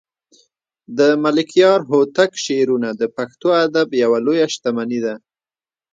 [0.97, 5.13] د ملکیار هوتک شعرونه د پښتو ادب یوه لویه شتمني ده.